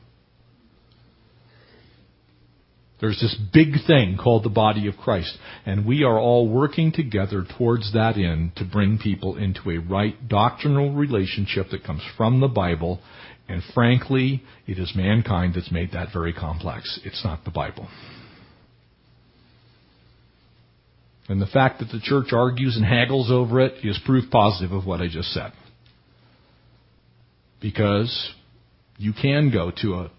[3.01, 5.35] There's this big thing called the body of Christ,
[5.65, 10.15] and we are all working together towards that end to bring people into a right
[10.29, 13.01] doctrinal relationship that comes from the Bible,
[13.49, 16.99] and frankly, it is mankind that's made that very complex.
[17.03, 17.89] It's not the Bible.
[21.29, 24.85] And the fact that the church argues and haggles over it is proof positive of
[24.85, 25.53] what I just said.
[27.61, 28.33] Because
[28.97, 30.11] you can go to a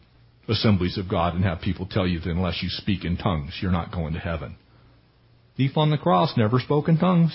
[0.49, 3.73] assemblies of God and have people tell you that unless you speak in tongues, you're
[3.73, 4.57] not going to heaven.
[5.57, 7.35] Thief on the cross never spoke in tongues.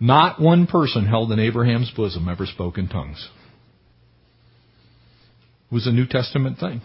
[0.00, 3.28] Not one person held in Abraham's bosom ever spoke in tongues.
[5.70, 6.80] It was a New Testament thing.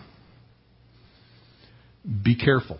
[2.24, 2.80] Be careful.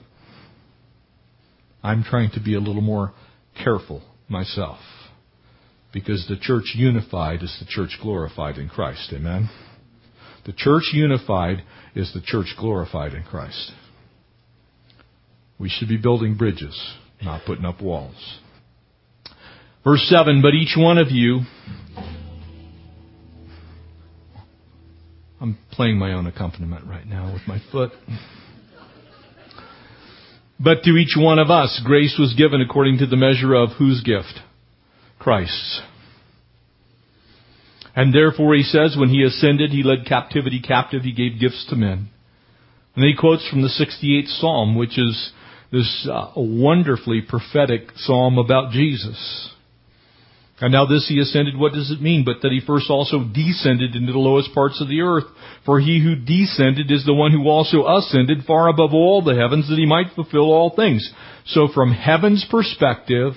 [1.84, 3.14] I'm trying to be a little more
[3.62, 4.80] careful myself.
[5.92, 9.12] Because the church unified is the church glorified in Christ.
[9.14, 9.50] Amen?
[10.46, 11.64] The church unified
[11.96, 13.72] is the church glorified in Christ.
[15.60, 18.40] We should be building bridges, not putting up walls.
[19.84, 21.42] Verse 7, but each one of you,
[25.40, 27.92] I'm playing my own accompaniment right now with my foot.
[30.60, 34.02] But to each one of us, grace was given according to the measure of whose
[34.02, 34.40] gift?
[35.20, 35.82] Christ's.
[37.96, 41.76] And therefore he says, when he ascended, he led captivity captive, he gave gifts to
[41.76, 42.10] men.
[42.96, 45.32] And he quotes from the 68th Psalm, which is
[45.72, 49.53] this uh, wonderfully prophetic psalm about Jesus.
[50.62, 52.24] And now this he ascended, what does it mean?
[52.24, 55.26] But that he first also descended into the lowest parts of the earth.
[55.66, 59.68] For he who descended is the one who also ascended far above all the heavens
[59.70, 61.12] that he might fulfill all things.
[61.48, 63.34] So from heaven's perspective,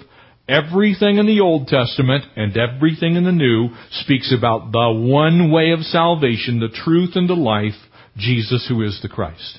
[0.48, 5.72] Everything in the Old Testament and everything in the New speaks about the one way
[5.72, 7.74] of salvation, the truth and the life,
[8.16, 9.58] Jesus who is the Christ.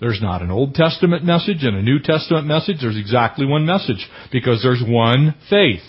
[0.00, 2.78] There's not an Old Testament message and a New Testament message.
[2.80, 5.82] There's exactly one message because there's one faith,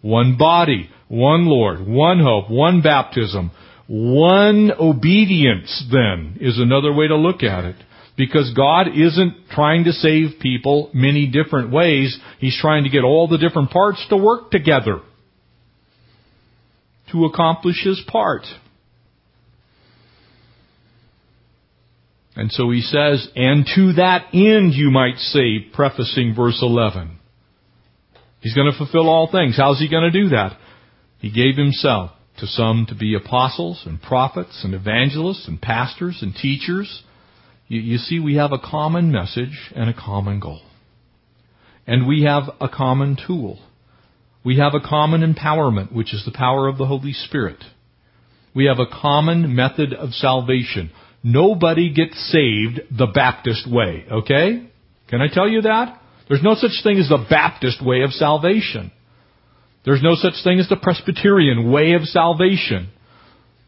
[0.00, 3.50] one body, one Lord, one hope, one baptism,
[3.88, 7.76] one obedience then is another way to look at it.
[8.16, 12.18] Because God isn't trying to save people many different ways.
[12.40, 15.00] He's trying to get all the different parts to work together
[17.12, 18.42] to accomplish His part.
[22.38, 27.17] And so he says, and to that end you might say, prefacing verse 11.
[28.40, 29.56] He's going to fulfill all things.
[29.56, 30.56] How's he going to do that?
[31.18, 36.34] He gave himself to some to be apostles and prophets and evangelists and pastors and
[36.34, 37.02] teachers
[37.68, 40.62] you, you see, we have a common message and a common goal.
[41.86, 43.60] And we have a common tool.
[44.44, 47.62] We have a common empowerment, which is the power of the Holy Spirit.
[48.54, 50.90] We have a common method of salvation.
[51.22, 54.70] Nobody gets saved the Baptist way, okay?
[55.08, 56.00] Can I tell you that?
[56.28, 58.92] There's no such thing as the Baptist way of salvation.
[59.84, 62.90] There's no such thing as the Presbyterian way of salvation.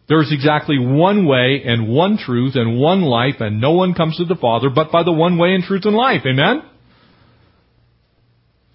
[0.09, 4.17] There is exactly one way and one truth and one life, and no one comes
[4.17, 6.23] to the Father but by the one way and truth and life.
[6.27, 6.63] Amen?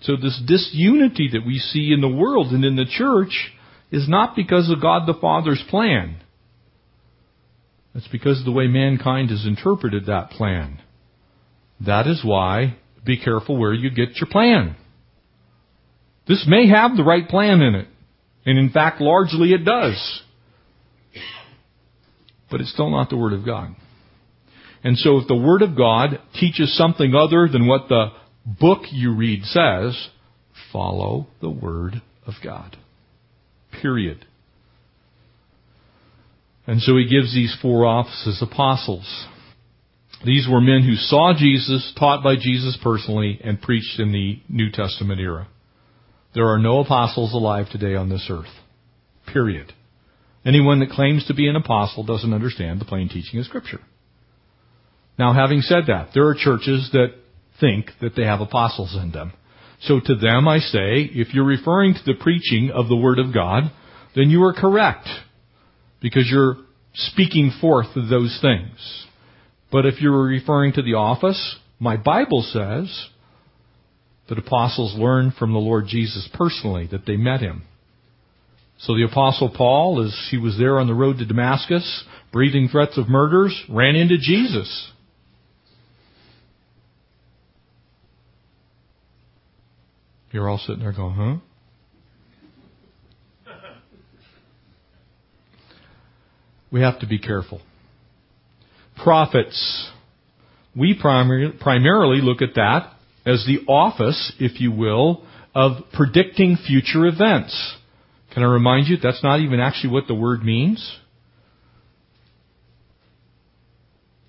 [0.02, 3.52] So this disunity that we see in the world and in the church
[3.91, 6.17] is not because of God the Father's plan.
[7.93, 10.82] It's because of the way mankind has interpreted that plan.
[11.86, 14.75] That is why be careful where you get your plan.
[16.27, 17.87] This may have the right plan in it.
[18.45, 20.23] And in fact, largely it does
[22.49, 23.75] but it's still not the Word of God.
[24.83, 28.11] And so if the Word of God teaches something other than what the
[28.45, 30.09] book you read says,
[30.71, 32.77] follow the Word of God.
[33.81, 34.25] Period.
[36.67, 39.27] And so he gives these four offices apostles.
[40.25, 44.71] These were men who saw Jesus, taught by Jesus personally, and preached in the New
[44.71, 45.47] Testament era.
[46.33, 48.51] There are no apostles alive today on this earth.
[49.31, 49.71] Period.
[50.43, 53.81] Anyone that claims to be an apostle doesn't understand the plain teaching of Scripture.
[55.17, 57.13] Now, having said that, there are churches that
[57.59, 59.31] think that they have apostles in them.
[59.81, 63.33] So to them I say, if you're referring to the preaching of the Word of
[63.33, 63.71] God,
[64.15, 65.07] then you are correct.
[66.01, 66.57] Because you're
[66.93, 69.05] speaking forth those things.
[69.75, 73.09] But if you're referring to the office, my Bible says
[74.29, 77.63] that apostles learned from the Lord Jesus personally, that they met Him.
[78.77, 82.97] So the apostle Paul, as he was there on the road to Damascus, breathing threats
[82.97, 84.93] of murders, ran into Jesus.
[90.31, 91.41] You're all sitting there going,
[93.45, 93.51] huh?
[96.71, 97.59] We have to be careful.
[99.03, 99.91] Prophets.
[100.75, 102.91] We primarily look at that
[103.25, 107.77] as the office, if you will, of predicting future events.
[108.34, 110.98] Can I remind you, that's not even actually what the word means?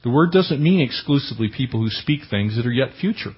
[0.05, 3.33] The word doesn't mean exclusively people who speak things that are yet future.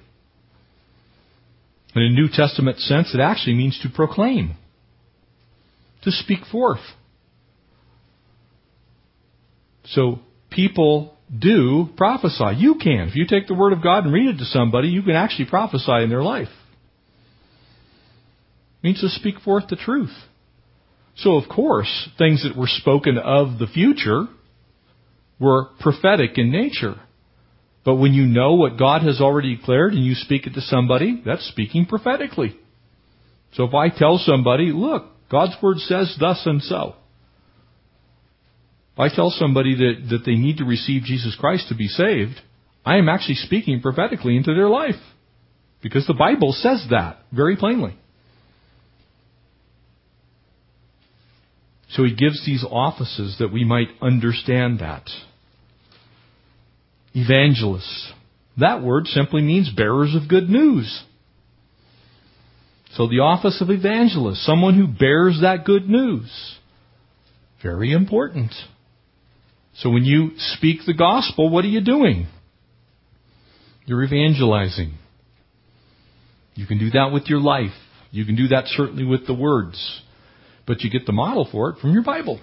[1.95, 4.55] In a New Testament sense, it actually means to proclaim,
[6.03, 6.81] to speak forth.
[9.85, 10.19] So
[10.51, 12.55] people do prophesy.
[12.57, 13.07] You can.
[13.07, 15.45] If you take the Word of God and read it to somebody, you can actually
[15.45, 16.49] prophesy in their life.
[18.81, 20.15] It means to speak forth the truth.
[21.17, 24.27] So, of course, things that were spoken of the future
[25.39, 26.95] were prophetic in nature.
[27.85, 31.21] But when you know what God has already declared and you speak it to somebody,
[31.25, 32.55] that's speaking prophetically.
[33.53, 36.95] So if I tell somebody, look, God's Word says thus and so.
[38.99, 42.35] I tell somebody that, that they need to receive Jesus Christ to be saved,
[42.85, 44.99] I am actually speaking prophetically into their life.
[45.81, 47.97] Because the Bible says that very plainly.
[51.91, 55.09] So he gives these offices that we might understand that.
[57.13, 58.11] Evangelists.
[58.57, 61.03] That word simply means bearers of good news.
[62.91, 66.29] So the office of evangelist, someone who bears that good news.
[67.63, 68.51] Very important.
[69.79, 72.27] So when you speak the gospel, what are you doing?
[73.85, 74.93] You're evangelizing.
[76.55, 77.75] You can do that with your life.
[78.11, 80.01] You can do that certainly with the words.
[80.67, 82.41] But you get the model for it from your Bible.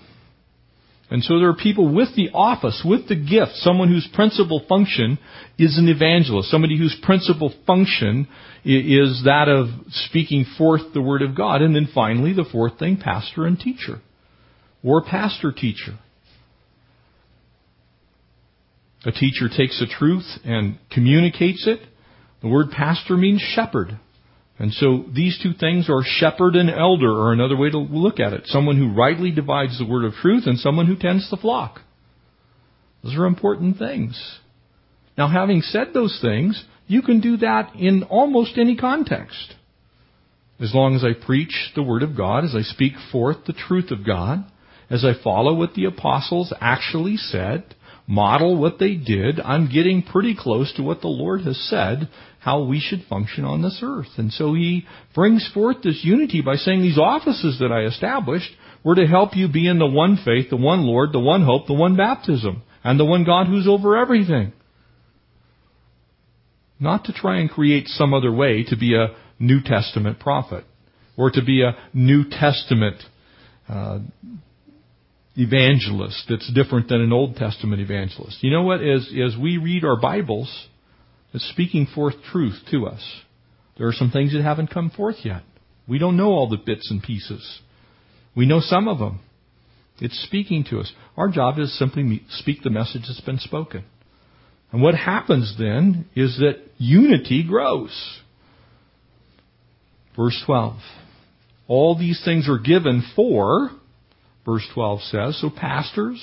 [1.11, 5.18] And so there are people with the office, with the gift, someone whose principal function
[5.59, 8.26] is an evangelist, somebody whose principal function
[8.64, 11.62] is that of speaking forth the Word of God.
[11.62, 14.01] And then finally, the fourth thing, pastor and teacher.
[14.82, 15.99] Or pastor teacher.
[19.07, 21.78] A teacher takes the truth and communicates it.
[22.42, 23.98] The word pastor means shepherd.
[24.59, 28.32] And so these two things are shepherd and elder, or another way to look at
[28.32, 28.46] it.
[28.46, 31.82] Someone who rightly divides the word of truth and someone who tends the flock.
[33.04, 34.38] Those are important things.
[35.16, 39.54] Now having said those things, you can do that in almost any context.
[40.59, 43.92] As long as I preach the Word of God, as I speak forth the truth
[43.92, 44.44] of God,
[44.90, 47.76] as I follow what the apostles actually said,
[48.07, 52.62] model what they did, I'm getting pretty close to what the Lord has said, how
[52.62, 54.11] we should function on this earth.
[54.16, 58.50] And so He brings forth this unity by saying these offices that I established
[58.84, 61.66] were to help you be in the one faith, the one Lord, the one hope,
[61.66, 64.52] the one baptism, and the one God who's over everything.
[66.78, 70.64] Not to try and create some other way to be a New Testament prophet,
[71.16, 73.02] or to be a New Testament
[73.68, 73.98] uh,
[75.37, 78.39] evangelist that's different than an Old Testament evangelist.
[78.43, 78.80] You know what?
[78.82, 80.68] As, as we read our Bibles,
[81.32, 83.03] it's speaking forth truth to us.
[83.76, 85.43] There are some things that haven't come forth yet.
[85.87, 87.61] We don't know all the bits and pieces.
[88.34, 89.20] We know some of them.
[90.01, 90.93] It's speaking to us.
[91.16, 93.84] Our job is simply speak the message that's been spoken.
[94.72, 98.20] And what happens then is that unity grows.
[100.16, 100.76] Verse 12.
[101.68, 103.70] All these things are given for
[104.47, 105.40] verse 12 says.
[105.40, 106.22] So pastors,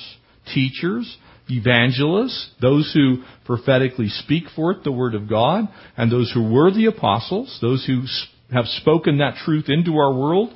[0.54, 1.18] teachers,
[1.50, 5.66] evangelists, those who prophetically speak forth the word of God,
[5.98, 8.04] and those who were the apostles, those who
[8.52, 10.54] have spoken that truth into our world,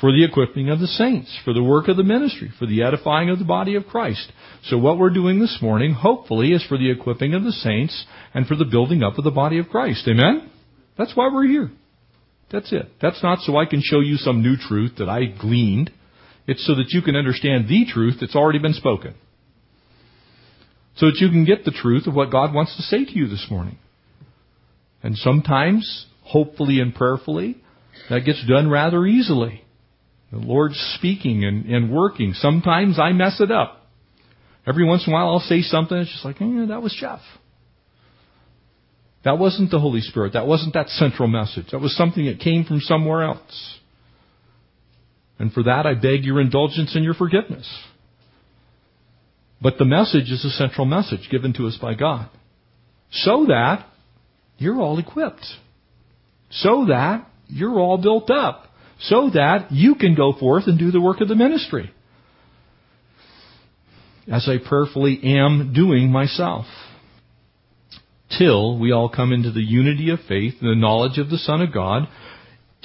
[0.00, 3.30] for the equipping of the saints, for the work of the ministry, for the edifying
[3.30, 4.32] of the body of Christ.
[4.64, 8.04] So what we're doing this morning, hopefully, is for the equipping of the saints
[8.34, 10.08] and for the building up of the body of Christ.
[10.08, 10.50] Amen?
[10.98, 11.70] That's why we're here.
[12.50, 12.88] That's it.
[13.00, 15.92] That's not so I can show you some new truth that I gleaned.
[16.46, 19.14] It's so that you can understand the truth that's already been spoken.
[20.96, 23.28] So that you can get the truth of what God wants to say to you
[23.28, 23.78] this morning.
[25.02, 27.62] And sometimes, hopefully and prayerfully,
[28.10, 29.64] that gets done rather easily.
[30.30, 32.34] The Lord's speaking and, and working.
[32.34, 33.86] Sometimes I mess it up.
[34.66, 37.20] Every once in a while I'll say something, it's just like, eh, that was Jeff.
[39.24, 40.32] That wasn't the Holy Spirit.
[40.32, 41.66] That wasn't that central message.
[41.72, 43.78] That was something that came from somewhere else.
[45.38, 47.68] And for that, I beg your indulgence and your forgiveness.
[49.60, 52.28] But the message is a central message given to us by God.
[53.12, 53.86] So that
[54.58, 55.46] you're all equipped.
[56.50, 58.66] So that you're all built up.
[59.00, 61.90] So that you can go forth and do the work of the ministry.
[64.30, 66.66] As I prayerfully am doing myself.
[68.38, 71.60] Till we all come into the unity of faith and the knowledge of the Son
[71.60, 72.08] of God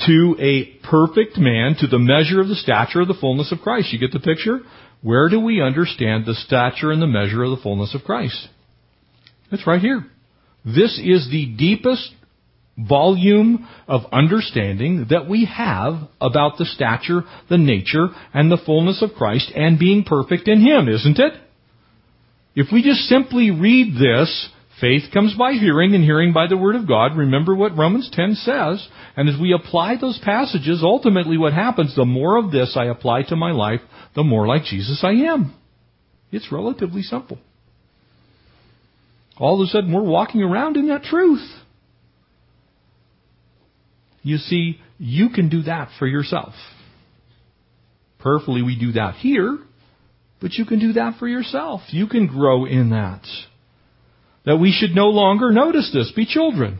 [0.05, 3.91] to a perfect man, to the measure of the stature of the fullness of Christ.
[3.91, 4.59] You get the picture?
[5.01, 8.47] Where do we understand the stature and the measure of the fullness of Christ?
[9.51, 10.05] It's right here.
[10.65, 12.13] This is the deepest
[12.77, 19.15] volume of understanding that we have about the stature, the nature, and the fullness of
[19.17, 21.33] Christ and being perfect in Him, isn't it?
[22.55, 24.49] If we just simply read this
[24.79, 27.17] Faith comes by hearing and hearing by the Word of God.
[27.17, 28.87] Remember what Romans 10 says.
[29.15, 33.23] And as we apply those passages, ultimately what happens, the more of this I apply
[33.23, 33.81] to my life,
[34.15, 35.55] the more like Jesus I am.
[36.31, 37.39] It's relatively simple.
[39.39, 41.47] All of a sudden we're walking around in that truth.
[44.21, 46.53] You see, you can do that for yourself.
[48.19, 49.57] Prayerfully we do that here,
[50.39, 51.81] but you can do that for yourself.
[51.89, 53.25] You can grow in that
[54.47, 56.79] that we should no longer notice this, be children.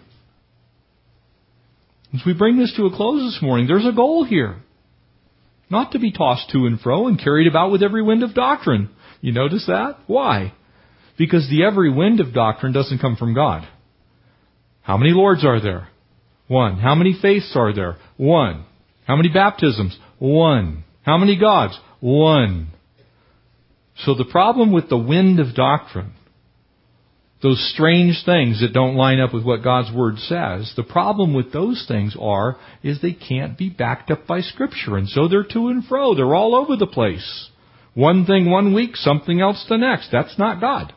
[2.13, 4.55] As we bring this to a close this morning, there's a goal here.
[5.69, 8.89] Not to be tossed to and fro and carried about with every wind of doctrine.
[9.19, 9.97] You notice that?
[10.07, 10.53] Why?
[11.17, 13.67] Because the every wind of doctrine doesn't come from God.
[14.81, 15.89] How many Lords are there?
[16.47, 16.77] One.
[16.77, 17.97] How many faiths are there?
[18.15, 18.63] One.
[19.05, 19.99] How many baptisms?
[20.19, 20.85] One.
[21.03, 21.77] How many gods?
[21.99, 22.69] One.
[23.97, 26.13] So the problem with the wind of doctrine,
[27.41, 31.53] those strange things that don't line up with what God's Word says, the problem with
[31.53, 34.97] those things are, is they can't be backed up by Scripture.
[34.97, 36.15] And so they're to and fro.
[36.15, 37.49] They're all over the place.
[37.93, 40.09] One thing one week, something else the next.
[40.11, 40.93] That's not God.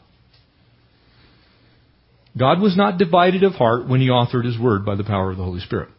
[2.39, 5.37] God was not divided of heart when He authored His Word by the power of
[5.37, 5.91] the Holy Spirit.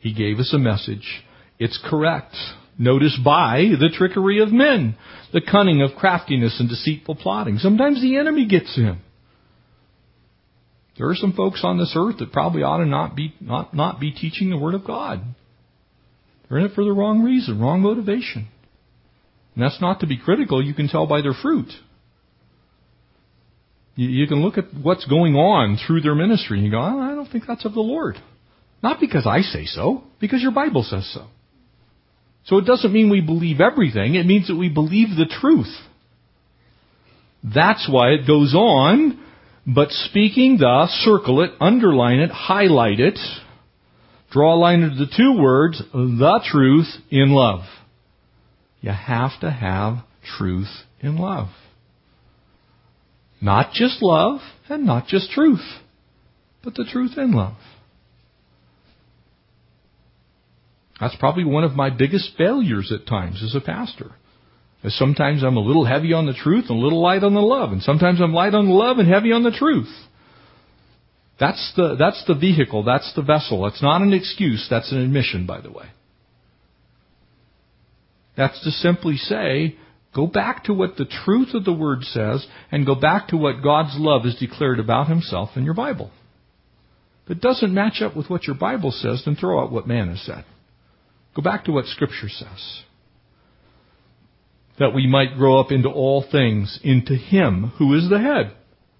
[0.00, 1.24] He gave us a message.
[1.58, 2.34] It's correct.
[2.80, 4.96] Notice by the trickery of men,
[5.34, 7.58] the cunning of craftiness and deceitful plotting.
[7.58, 8.98] Sometimes the enemy gets in.
[10.96, 14.00] There are some folks on this earth that probably ought to not be, not, not
[14.00, 15.20] be teaching the Word of God.
[16.48, 18.48] They're in it for the wrong reason, wrong motivation.
[19.54, 20.64] And that's not to be critical.
[20.64, 21.68] You can tell by their fruit.
[23.94, 26.98] You, you can look at what's going on through their ministry and you go, oh,
[26.98, 28.16] I don't think that's of the Lord.
[28.82, 31.26] Not because I say so, because your Bible says so.
[32.44, 35.74] So it doesn't mean we believe everything, it means that we believe the truth.
[37.42, 39.18] That's why it goes on,
[39.66, 43.18] but speaking the, circle it, underline it, highlight it,
[44.30, 47.60] draw a line under the two words, the truth in love.
[48.80, 50.04] You have to have
[50.36, 50.68] truth
[51.00, 51.48] in love.
[53.40, 55.64] Not just love and not just truth,
[56.62, 57.56] but the truth in love.
[61.00, 64.12] That's probably one of my biggest failures at times as a pastor.
[64.84, 67.40] Is sometimes I'm a little heavy on the truth and a little light on the
[67.40, 69.90] love, and sometimes I'm light on the love and heavy on the truth.
[71.38, 73.66] That's the, that's the vehicle, that's the vessel.
[73.66, 75.86] It's not an excuse, that's an admission, by the way.
[78.36, 79.76] That's to simply say,
[80.14, 83.62] go back to what the truth of the Word says, and go back to what
[83.62, 86.10] God's love is declared about Himself in your Bible.
[87.24, 90.08] If it doesn't match up with what your Bible says, then throw out what man
[90.08, 90.44] has said.
[91.40, 92.82] Go back to what Scripture says.
[94.78, 98.52] That we might grow up into all things, into Him who is the head.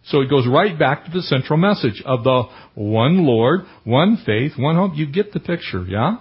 [0.05, 4.53] So it goes right back to the central message of the one Lord, one faith,
[4.57, 4.93] one hope.
[4.95, 6.16] You get the picture, yeah?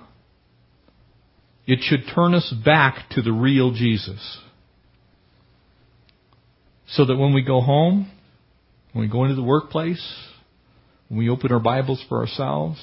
[1.65, 4.39] It should turn us back to the real Jesus.
[6.89, 8.11] So that when we go home,
[8.91, 10.05] when we go into the workplace,
[11.07, 12.78] when we open our Bibles for ourselves,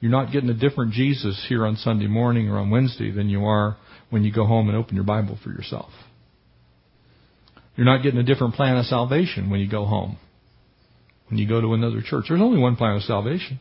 [0.00, 3.44] you're not getting a different Jesus here on Sunday morning or on Wednesday than you
[3.44, 3.76] are
[4.10, 5.90] when you go home and open your Bible for yourself.
[7.76, 10.18] You're not getting a different plan of salvation when you go home.
[11.28, 12.26] When you go to another church.
[12.28, 13.60] There's only one plan of salvation.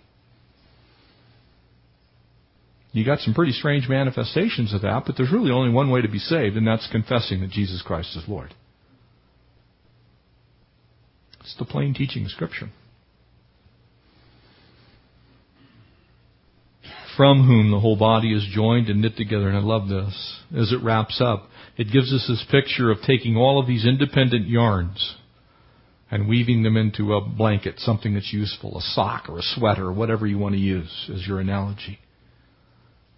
[2.91, 6.07] You got some pretty strange manifestations of that, but there's really only one way to
[6.07, 8.53] be saved, and that's confessing that Jesus Christ is Lord.
[11.41, 12.69] It's the plain teaching of Scripture.
[17.17, 19.47] From whom the whole body is joined and knit together.
[19.47, 21.47] And I love this as it wraps up.
[21.77, 25.15] It gives us this picture of taking all of these independent yarns
[26.11, 29.93] and weaving them into a blanket, something that's useful, a sock or a sweater or
[29.93, 31.99] whatever you want to use as your analogy.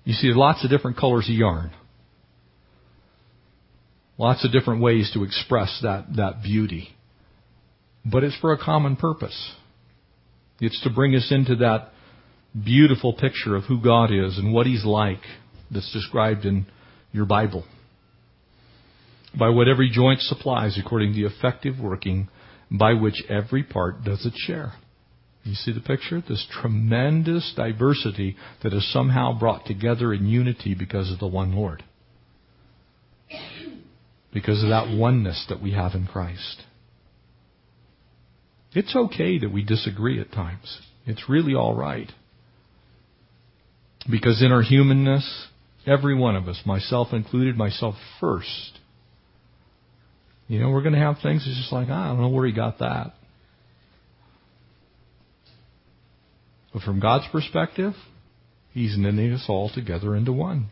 [0.04, 1.72] You see lots of different colors of yarn.
[4.18, 6.90] Lots of different ways to express that, that beauty.
[8.06, 9.54] But it's for a common purpose.
[10.60, 11.92] It's to bring us into that
[12.64, 15.22] beautiful picture of who God is and what He's like
[15.72, 16.66] that's described in
[17.12, 17.66] your Bible.
[19.38, 22.30] By what every joint supplies according to the effective working
[22.72, 24.74] by which every part does its share.
[25.44, 26.22] You see the picture?
[26.28, 31.84] This tremendous diversity that is somehow brought together in unity because of the one Lord.
[34.34, 36.64] Because of that oneness that we have in Christ.
[38.74, 40.82] It's okay that we disagree at times.
[41.06, 42.12] It's really all right.
[44.10, 45.48] Because in our humanness,
[45.86, 48.80] every one of us, myself included, myself first,
[50.48, 52.46] you know, we're going to have things that's just like, ah, I don't know where
[52.46, 53.14] he got that.
[56.74, 57.94] But from God's perspective,
[58.72, 60.68] He's knitting us all together into one.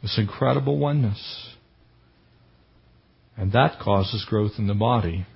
[0.00, 1.50] This incredible oneness.
[3.36, 5.26] And that causes growth in the body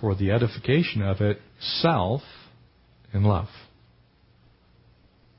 [0.00, 2.22] for the edification of it, self
[3.14, 3.48] in love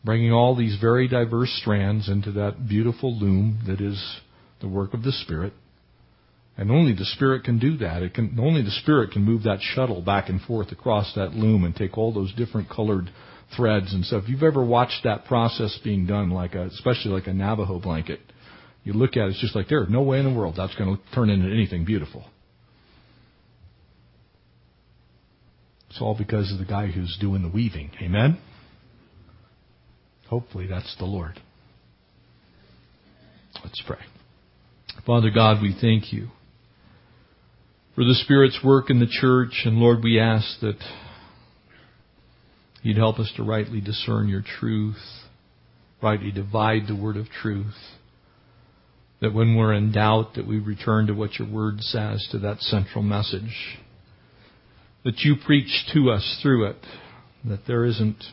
[0.04, 4.20] bringing all these very diverse strands into that beautiful loom that is
[4.60, 5.54] the work of the Spirit,
[6.58, 8.04] And only the Spirit can do that.
[8.04, 11.64] It can, only the Spirit can move that shuttle back and forth across that loom
[11.64, 13.10] and take all those different colored
[13.56, 14.24] threads and stuff.
[14.24, 18.20] If you've ever watched that process being done, like a, especially like a Navajo blanket,
[18.84, 20.96] you look at it, it's just like there's no way in the world that's going
[20.96, 22.26] to turn into anything beautiful.
[25.90, 27.92] It's all because of the guy who's doing the weaving.
[28.02, 28.40] Amen?
[30.32, 31.42] Hopefully that's the Lord.
[33.62, 34.00] Let's pray.
[35.06, 36.30] Father God, we thank you
[37.96, 40.80] for the Spirit's work in the church, and Lord, we ask that
[42.82, 44.96] you'd help us to rightly discern your truth,
[46.02, 47.76] rightly divide the word of truth,
[49.20, 52.62] that when we're in doubt that we return to what your word says, to that
[52.62, 53.78] central message,
[55.04, 56.86] that you preach to us through it,
[57.44, 58.24] that there isn't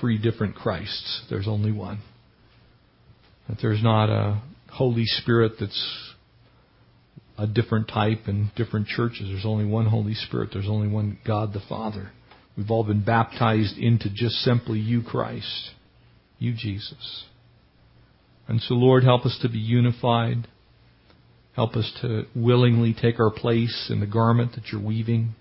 [0.00, 2.00] three different Christs, there's only one.
[3.48, 6.14] That there's not a Holy Spirit that's
[7.36, 9.28] a different type in different churches.
[9.28, 10.50] There's only one Holy Spirit.
[10.52, 12.10] There's only one God the Father.
[12.56, 15.70] We've all been baptized into just simply you, Christ.
[16.38, 17.24] You, Jesus.
[18.46, 20.46] And so, Lord, help us to be unified.
[21.54, 25.34] Help us to willingly take our place in the garment that you're weaving.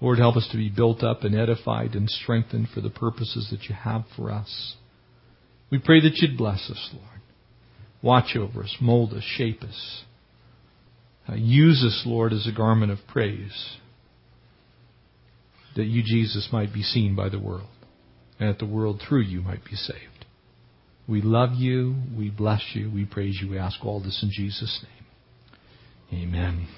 [0.00, 3.64] Lord, help us to be built up and edified and strengthened for the purposes that
[3.64, 4.76] you have for us.
[5.70, 7.20] We pray that you'd bless us, Lord.
[8.02, 10.04] Watch over us, mold us, shape us.
[11.28, 13.78] Uh, use us, Lord, as a garment of praise,
[15.74, 17.68] that you, Jesus, might be seen by the world,
[18.38, 20.26] and that the world through you might be saved.
[21.08, 24.84] We love you, we bless you, we praise you, we ask all this in Jesus'
[24.84, 26.22] name.
[26.22, 26.68] Amen.